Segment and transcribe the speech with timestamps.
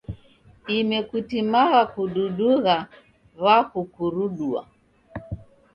[0.65, 2.75] Dime kutimagha kududugha
[3.43, 4.61] w'akukurudua.